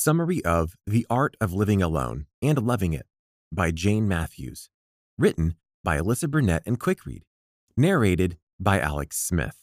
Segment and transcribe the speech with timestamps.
[0.00, 3.04] Summary of The Art of Living Alone and Loving It
[3.52, 4.70] by Jane Matthews.
[5.18, 7.20] Written by Alyssa Burnett and Quickread.
[7.76, 9.58] Narrated by Alex Smith.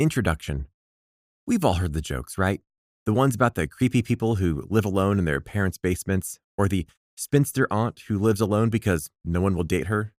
[0.00, 0.66] Introduction
[1.46, 2.60] We've all heard the jokes, right?
[3.04, 6.84] The ones about the creepy people who live alone in their parents' basements, or the
[7.16, 10.12] spinster aunt who lives alone because no one will date her,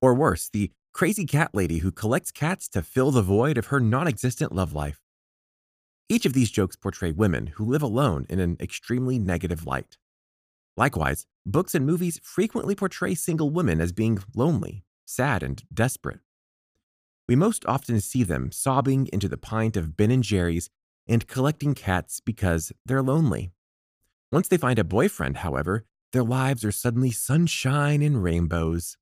[0.00, 3.80] or worse, the crazy cat lady who collects cats to fill the void of her
[3.80, 5.00] non existent love life.
[6.08, 9.96] Each of these jokes portray women who live alone in an extremely negative light.
[10.76, 16.20] Likewise, books and movies frequently portray single women as being lonely, sad, and desperate.
[17.28, 20.68] We most often see them sobbing into the pint of Ben and Jerry's
[21.06, 23.52] and collecting cats because they're lonely.
[24.32, 28.96] Once they find a boyfriend, however, their lives are suddenly sunshine and rainbows.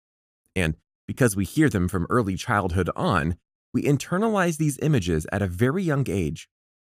[0.54, 0.74] And
[1.08, 3.36] because we hear them from early childhood on,
[3.74, 6.48] we internalize these images at a very young age.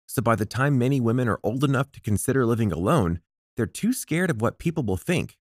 [0.07, 3.21] So by the time many women are old enough to consider living alone,
[3.57, 5.37] they're too scared of what people will think.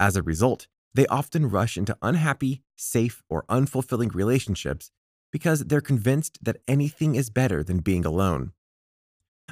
[0.00, 4.90] As a result, they often rush into unhappy, safe, or unfulfilling relationships
[5.30, 8.52] because they're convinced that anything is better than being alone.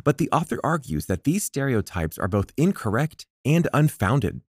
[0.03, 4.41] But the author argues that these stereotypes are both incorrect and unfounded.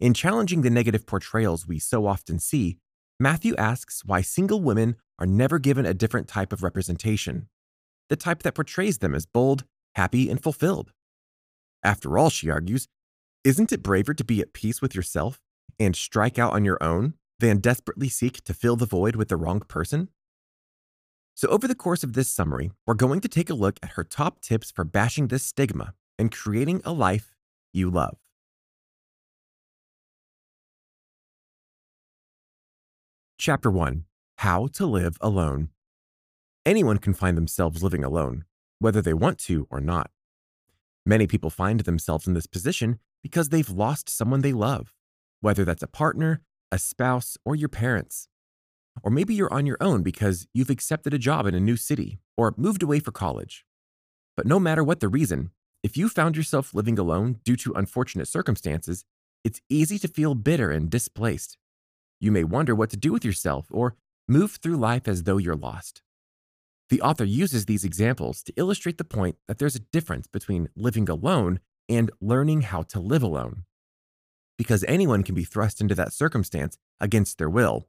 [0.00, 2.78] In challenging the negative portrayals we so often see,
[3.20, 7.48] Matthew asks why single women are never given a different type of representation,
[8.08, 9.64] the type that portrays them as bold,
[9.96, 10.92] happy, and fulfilled.
[11.82, 12.86] After all, she argues,
[13.42, 15.40] isn't it braver to be at peace with yourself
[15.80, 19.36] and strike out on your own than desperately seek to fill the void with the
[19.36, 20.10] wrong person?
[21.34, 24.04] So, over the course of this summary, we're going to take a look at her
[24.04, 27.34] top tips for bashing this stigma and creating a life
[27.72, 28.18] you love.
[33.40, 34.04] Chapter 1
[34.38, 35.68] How to Live Alone.
[36.66, 38.44] Anyone can find themselves living alone,
[38.80, 40.10] whether they want to or not.
[41.06, 44.92] Many people find themselves in this position because they've lost someone they love,
[45.40, 46.40] whether that's a partner,
[46.72, 48.26] a spouse, or your parents.
[49.04, 52.18] Or maybe you're on your own because you've accepted a job in a new city
[52.36, 53.64] or moved away for college.
[54.36, 55.52] But no matter what the reason,
[55.84, 59.04] if you found yourself living alone due to unfortunate circumstances,
[59.44, 61.56] it's easy to feel bitter and displaced.
[62.20, 63.94] You may wonder what to do with yourself or
[64.26, 66.02] move through life as though you're lost.
[66.90, 71.08] The author uses these examples to illustrate the point that there's a difference between living
[71.08, 73.64] alone and learning how to live alone.
[74.56, 77.86] Because anyone can be thrust into that circumstance against their will,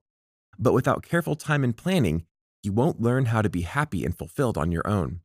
[0.58, 2.26] but without careful time and planning,
[2.62, 5.22] you won't learn how to be happy and fulfilled on your own.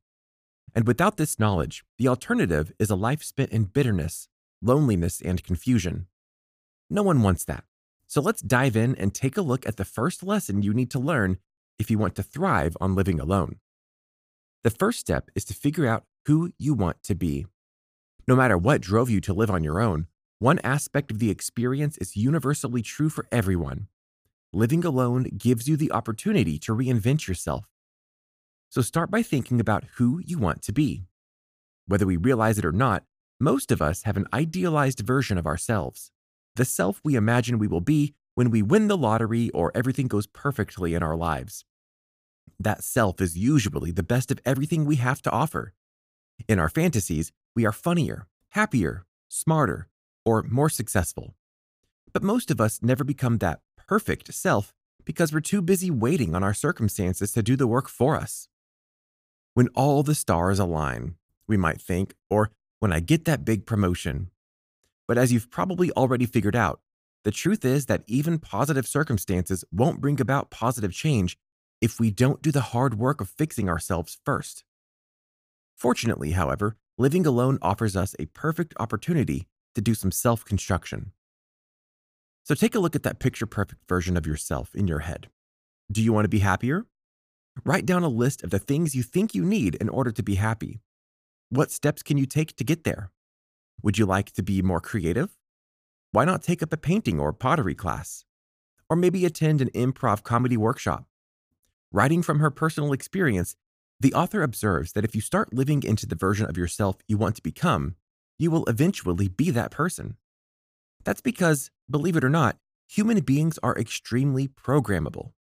[0.75, 4.29] And without this knowledge, the alternative is a life spent in bitterness,
[4.63, 6.07] loneliness, and confusion.
[6.89, 7.65] No one wants that.
[8.07, 10.99] So let's dive in and take a look at the first lesson you need to
[10.99, 11.39] learn
[11.79, 13.57] if you want to thrive on living alone.
[14.63, 17.47] The first step is to figure out who you want to be.
[18.27, 20.07] No matter what drove you to live on your own,
[20.39, 23.89] one aspect of the experience is universally true for everyone.
[24.53, 27.67] Living alone gives you the opportunity to reinvent yourself.
[28.71, 31.03] So start by thinking about who you want to be.
[31.87, 33.05] Whether we realize it or not,
[33.41, 36.11] most of us have an idealized version of ourselves
[36.57, 40.27] the self we imagine we will be when we win the lottery or everything goes
[40.27, 41.65] perfectly in our lives.
[42.59, 45.73] That self is usually the best of everything we have to offer.
[46.49, 49.89] In our fantasies, we are funnier, happier, smarter,
[50.25, 51.35] or more successful.
[52.13, 54.73] But most of us never become that perfect self
[55.05, 58.49] because we're too busy waiting on our circumstances to do the work for us.
[59.55, 61.17] When all the stars align,
[61.47, 62.51] we might think, or
[62.81, 64.31] when I get that big promotion,
[65.07, 66.81] but as you've probably already figured out,
[67.25, 71.39] the truth is that even positive circumstances won't bring about positive change
[71.81, 74.65] if we don't do the hard work of fixing ourselves first.
[75.75, 81.13] Fortunately, however, living alone offers us a perfect opportunity to do some self construction.
[82.45, 85.29] So take a look at that picture perfect version of yourself in your head.
[85.91, 86.87] Do you want to be happier?
[87.65, 90.35] Write down a list of the things you think you need in order to be
[90.35, 90.81] happy.
[91.49, 93.11] What steps can you take to get there?
[93.83, 95.37] Would you like to be more creative?
[96.13, 98.25] Why not take up a painting or pottery class?
[98.89, 101.07] Or maybe attend an improv comedy workshop?
[101.93, 103.57] Writing from her personal experience,
[104.01, 107.37] the author observes that if you start living into the version of yourself you want
[107.37, 107.97] to become,
[108.39, 110.17] you will eventually be that person.
[111.05, 112.57] That's because, believe it or not,
[112.89, 115.33] human beings are extremely programmable.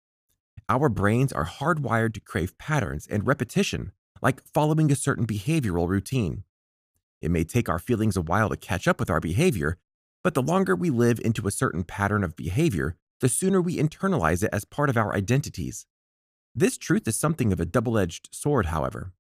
[0.69, 6.45] Our brains are hardwired to crave patterns and repetition, like following a certain behavioral routine.
[7.23, 9.79] It may take our feelings a while to catch up with our behavior,
[10.25, 14.43] but the longer we live into a certain pattern of behavior, the sooner we internalize
[14.43, 15.87] it as part of our identities.
[16.55, 19.13] This truth is something of a double edged sword, however,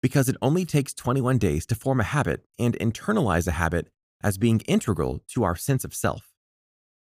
[0.00, 3.88] because it only takes 21 days to form a habit and internalize a habit
[4.22, 6.32] as being integral to our sense of self.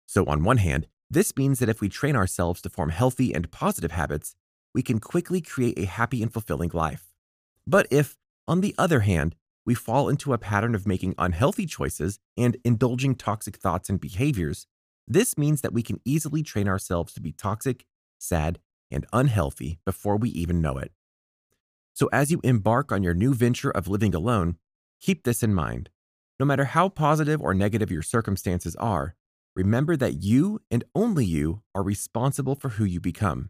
[0.08, 3.52] So, on one hand, this means that if we train ourselves to form healthy and
[3.52, 4.36] positive habits,
[4.74, 7.14] we can quickly create a happy and fulfilling life.
[7.68, 8.18] But if,
[8.48, 9.36] on the other hand,
[9.66, 14.68] we fall into a pattern of making unhealthy choices and indulging toxic thoughts and behaviors,
[15.08, 17.86] this means that we can easily train ourselves to be toxic,
[18.20, 18.60] sad,
[18.92, 20.92] and unhealthy before we even know it.
[21.94, 24.58] So, as you embark on your new venture of living alone,
[25.00, 25.90] keep this in mind.
[26.40, 29.16] No matter how positive or negative your circumstances are,
[29.56, 33.50] remember that you and only you are responsible for who you become.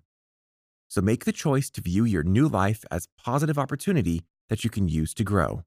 [0.87, 4.87] So make the choice to view your new life as positive opportunity that you can
[4.87, 5.63] use to grow.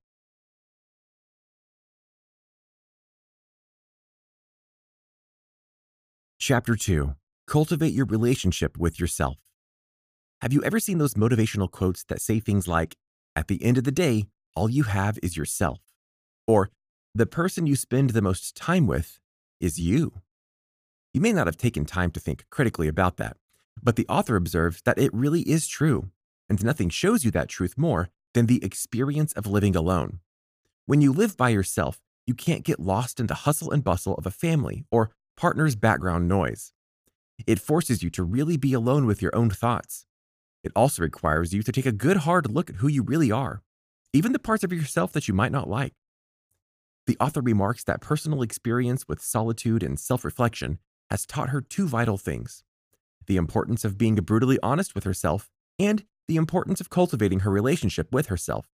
[6.48, 7.14] Chapter 2
[7.46, 9.36] Cultivate your relationship with yourself.
[10.40, 12.96] Have you ever seen those motivational quotes that say things like,
[13.36, 15.80] At the end of the day, all you have is yourself?
[16.46, 16.70] Or,
[17.14, 19.20] The person you spend the most time with
[19.60, 20.22] is you.
[21.12, 23.36] You may not have taken time to think critically about that,
[23.82, 26.08] but the author observes that it really is true,
[26.48, 30.20] and nothing shows you that truth more than the experience of living alone.
[30.86, 34.24] When you live by yourself, you can't get lost in the hustle and bustle of
[34.24, 36.72] a family or partner's background noise.
[37.46, 40.04] It forces you to really be alone with your own thoughts.
[40.64, 43.62] It also requires you to take a good hard look at who you really are,
[44.12, 45.94] even the parts of yourself that you might not like.
[47.06, 51.86] The author remarks that personal experience with solitude and self reflection has taught her two
[51.86, 52.64] vital things
[53.28, 58.10] the importance of being brutally honest with herself and the importance of cultivating her relationship
[58.10, 58.66] with herself.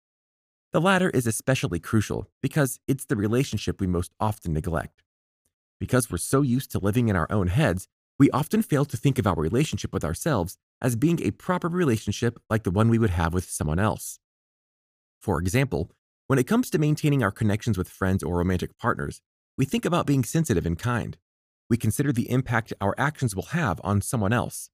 [0.73, 5.04] The latter is especially crucial because it's the relationship we most often neglect.
[5.85, 7.89] Because we're so used to living in our own heads,
[8.19, 12.39] we often fail to think of our relationship with ourselves as being a proper relationship
[12.49, 14.19] like the one we would have with someone else.
[15.21, 15.91] For example,
[16.27, 19.21] when it comes to maintaining our connections with friends or romantic partners,
[19.59, 21.19] we think about being sensitive and kind.
[21.69, 24.71] We consider the impact our actions will have on someone else.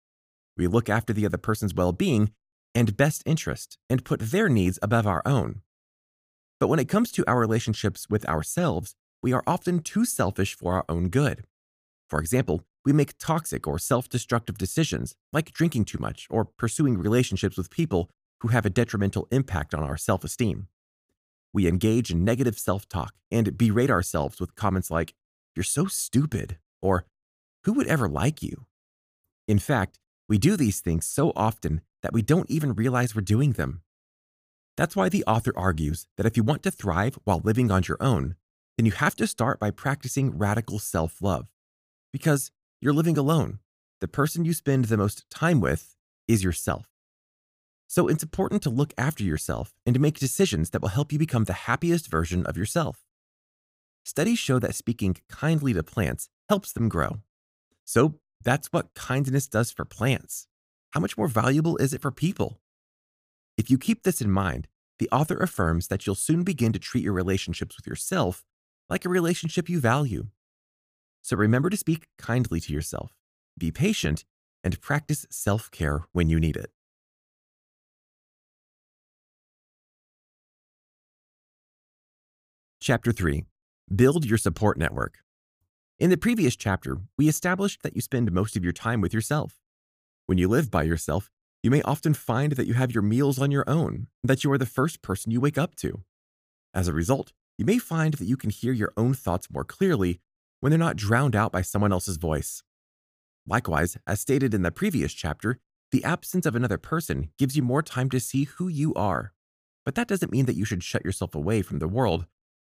[0.56, 2.30] We look after the other person's well being
[2.72, 5.62] and best interest and put their needs above our own.
[6.60, 10.74] But when it comes to our relationships with ourselves, we are often too selfish for
[10.74, 11.44] our own good.
[12.08, 16.98] For example, we make toxic or self destructive decisions, like drinking too much or pursuing
[16.98, 20.68] relationships with people who have a detrimental impact on our self esteem.
[21.52, 25.14] We engage in negative self talk and berate ourselves with comments like,
[25.54, 27.04] You're so stupid, or
[27.64, 28.66] Who would ever like you?
[29.46, 33.52] In fact, we do these things so often that we don't even realize we're doing
[33.52, 33.82] them.
[34.76, 37.98] That's why the author argues that if you want to thrive while living on your
[38.00, 38.36] own,
[38.80, 41.50] then you have to start by practicing radical self love.
[42.14, 42.50] Because
[42.80, 43.58] you're living alone.
[44.00, 45.94] The person you spend the most time with
[46.26, 46.88] is yourself.
[47.88, 51.18] So it's important to look after yourself and to make decisions that will help you
[51.18, 53.04] become the happiest version of yourself.
[54.02, 57.18] Studies show that speaking kindly to plants helps them grow.
[57.84, 60.46] So that's what kindness does for plants.
[60.92, 62.62] How much more valuable is it for people?
[63.58, 64.68] If you keep this in mind,
[64.98, 68.42] the author affirms that you'll soon begin to treat your relationships with yourself
[68.90, 70.26] like a relationship you value.
[71.22, 73.12] So remember to speak kindly to yourself,
[73.56, 74.24] be patient,
[74.64, 76.70] and practice self care when you need it.
[82.82, 83.44] Chapter 3
[83.94, 85.18] Build Your Support Network.
[85.98, 89.60] In the previous chapter, we established that you spend most of your time with yourself.
[90.26, 91.30] When you live by yourself,
[91.62, 94.58] you may often find that you have your meals on your own, that you are
[94.58, 96.02] the first person you wake up to.
[96.72, 100.18] As a result, you may find that you can hear your own thoughts more clearly
[100.60, 102.62] when they're not drowned out by someone else's voice.
[103.46, 105.58] Likewise, as stated in the previous chapter,
[105.92, 109.34] the absence of another person gives you more time to see who you are.
[109.84, 112.24] But that doesn't mean that you should shut yourself away from the world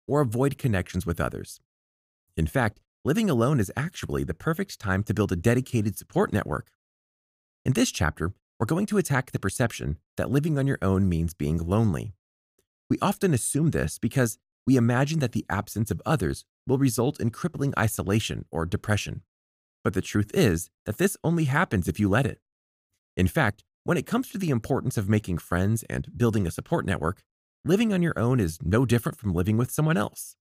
[0.10, 1.62] or avoid connections with others.
[2.36, 6.69] In fact, living alone is actually the perfect time to build a dedicated support network.
[7.63, 11.33] In this chapter, we're going to attack the perception that living on your own means
[11.33, 12.12] being lonely.
[12.89, 17.30] We often assume this because we imagine that the absence of others will result in
[17.30, 19.22] crippling isolation or depression.
[19.84, 22.39] But the truth is that this only happens if you let it.
[23.18, 26.86] In fact, when it comes to the importance of making friends and building a support
[26.86, 27.24] network,
[27.65, 30.36] living on your own is no different from living with someone else.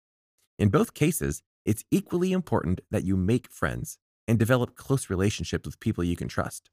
[0.59, 3.99] In both cases, it's equally important that you make friends
[4.29, 6.71] and develop close relationships with people you can trust.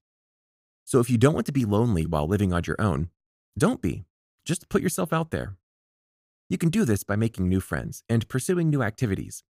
[0.83, 3.09] So if you don't want to be lonely while living on your own,
[3.57, 4.05] don't be.
[4.45, 5.55] Just put yourself out there.
[6.49, 9.43] You can do this by making new friends and pursuing new activities.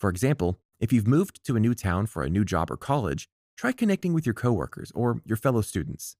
[0.00, 3.28] For example, if you've moved to a new town for a new job or college,
[3.56, 6.16] try connecting with your coworkers or your fellow students.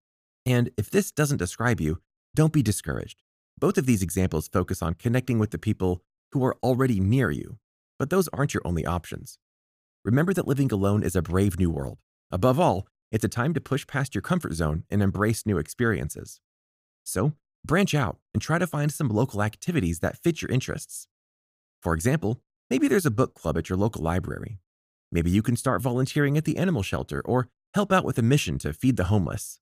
[0.47, 2.01] And if this doesn't describe you,
[2.35, 3.23] don't be discouraged.
[3.59, 7.59] Both of these examples focus on connecting with the people who are already near you,
[7.99, 9.39] but those aren't your only options.
[10.05, 11.99] Remember that living alone is a brave new world.
[12.31, 16.41] Above all, it's a time to push past your comfort zone and embrace new experiences.
[17.05, 17.33] So,
[17.65, 21.07] branch out and try to find some local activities that fit your interests.
[21.81, 22.41] For example,
[22.71, 24.59] maybe there's a book club at your local library.
[25.11, 28.59] Maybe you can start volunteering at the animal shelter or help out with a mission
[28.59, 29.61] to feed the homeless.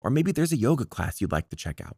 [0.00, 1.96] Or maybe there's a yoga class you'd like to check out.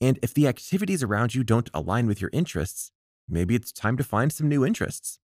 [0.00, 2.92] And if the activities around you don't align with your interests,
[3.28, 5.18] maybe it's time to find some new interests.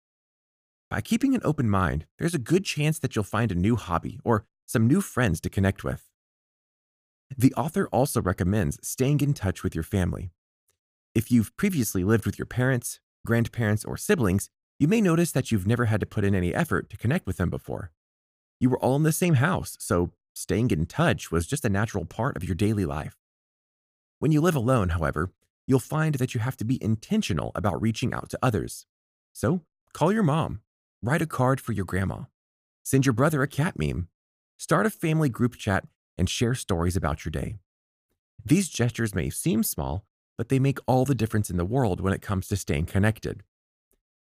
[0.88, 4.18] By keeping an open mind, there's a good chance that you'll find a new hobby
[4.24, 6.11] or some new friends to connect with.
[7.36, 10.30] The author also recommends staying in touch with your family.
[11.14, 15.66] If you've previously lived with your parents, grandparents, or siblings, you may notice that you've
[15.66, 17.90] never had to put in any effort to connect with them before.
[18.58, 22.04] You were all in the same house, so staying in touch was just a natural
[22.04, 23.16] part of your daily life.
[24.18, 25.30] When you live alone, however,
[25.66, 28.86] you'll find that you have to be intentional about reaching out to others.
[29.32, 29.62] So,
[29.92, 30.60] call your mom,
[31.02, 32.24] write a card for your grandma,
[32.82, 34.08] send your brother a cat meme,
[34.58, 37.56] start a family group chat, and share stories about your day.
[38.44, 40.04] These gestures may seem small,
[40.36, 43.42] but they make all the difference in the world when it comes to staying connected.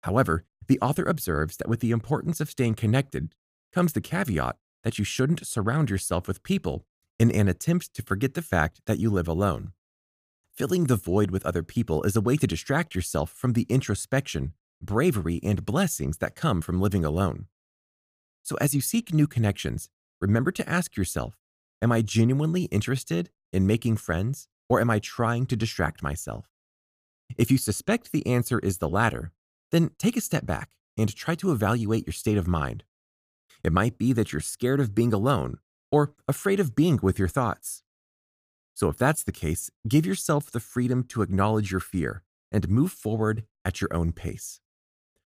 [0.02, 3.34] However, the author observes that with the importance of staying connected
[3.72, 6.84] comes the caveat that you shouldn't surround yourself with people
[7.18, 9.72] in an attempt to forget the fact that you live alone.
[10.54, 14.52] Filling the void with other people is a way to distract yourself from the introspection,
[14.80, 17.46] bravery, and blessings that come from living alone.
[18.42, 19.90] So, as you seek new connections,
[20.20, 21.36] remember to ask yourself
[21.82, 26.46] Am I genuinely interested in making friends, or am I trying to distract myself?
[27.36, 29.32] If you suspect the answer is the latter,
[29.72, 32.84] then take a step back and try to evaluate your state of mind.
[33.62, 35.58] It might be that you're scared of being alone
[35.90, 37.82] or afraid of being with your thoughts.
[38.74, 42.92] So, if that's the case, give yourself the freedom to acknowledge your fear and move
[42.92, 44.60] forward at your own pace.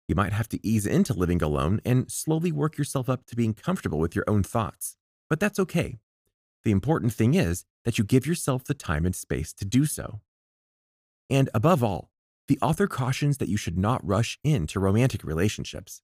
[0.09, 3.55] You might have to ease into living alone and slowly work yourself up to being
[3.55, 4.97] comfortable with your own thoughts,
[5.29, 5.99] but that's okay.
[6.67, 10.21] The important thing is that you give yourself the time and space to do so.
[11.31, 12.11] And above all,
[12.49, 16.03] the author cautions that you should not rush into romantic relationships.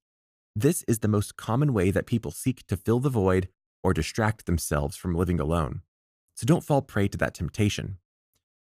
[0.55, 3.49] This is the most common way that people seek to fill the void
[3.83, 5.83] or distract themselves from living alone.
[6.37, 7.99] So don't fall prey to that temptation.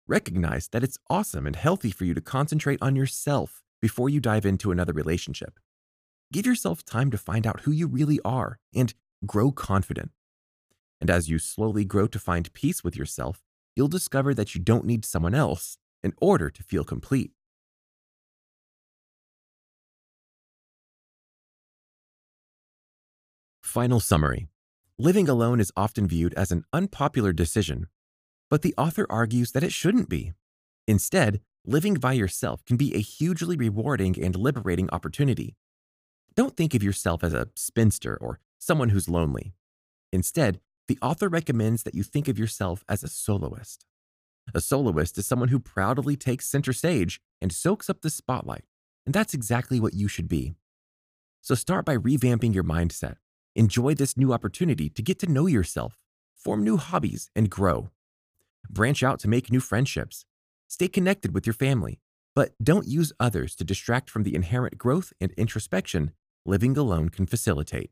[0.05, 4.45] Recognize that it's awesome and healthy for you to concentrate on yourself before you dive
[4.45, 5.61] into another relationship.
[6.33, 8.93] Give yourself time to find out who you really are and
[9.25, 10.11] grow confident.
[11.05, 13.43] And as you slowly grow to find peace with yourself,
[13.75, 17.29] you'll discover that you don't need someone else in order to feel complete.
[23.61, 24.47] Final summary
[24.97, 27.85] Living alone is often viewed as an unpopular decision,
[28.49, 30.33] but the author argues that it shouldn't be.
[30.87, 35.55] Instead, living by yourself can be a hugely rewarding and liberating opportunity.
[36.33, 39.53] Don't think of yourself as a spinster or someone who's lonely.
[40.11, 43.85] Instead, the author recommends that you think of yourself as a soloist.
[44.53, 48.65] A soloist is someone who proudly takes center stage and soaks up the spotlight,
[49.05, 50.53] and that's exactly what you should be.
[51.41, 53.15] So start by revamping your mindset.
[53.55, 55.97] Enjoy this new opportunity to get to know yourself,
[56.35, 57.89] form new hobbies, and grow.
[58.69, 60.25] Branch out to make new friendships.
[60.67, 61.99] Stay connected with your family,
[62.35, 66.11] but don't use others to distract from the inherent growth and introspection
[66.45, 67.91] living alone can facilitate.